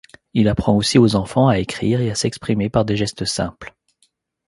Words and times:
Il 0.33 0.47
apprend 0.47 0.75
aussi 0.75 0.97
aux 0.97 1.15
enfants 1.15 1.47
à 1.47 1.59
écrire 1.59 2.01
et 2.01 2.09
à 2.09 2.15
s'exprimer 2.15 2.71
par 2.71 2.85
des 2.85 2.97
gestes 2.97 3.23
simples. 3.25 3.75